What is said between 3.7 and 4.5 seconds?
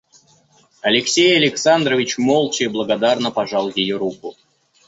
ее руку.